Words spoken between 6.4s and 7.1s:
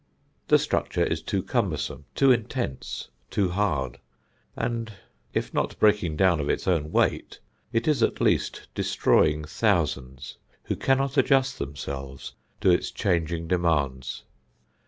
its own